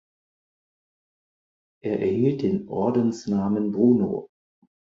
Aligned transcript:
Er 1.83 1.99
erhielt 1.99 2.41
den 2.41 2.67
Ordensnamen 2.67 3.71
"Bruno". 3.71 4.31